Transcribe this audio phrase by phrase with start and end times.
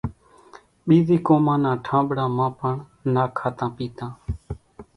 [0.87, 2.73] ٻيزِي قومان نان ٺانٻڙان مان پڻ
[3.13, 4.11] نا کاتان پيتان۔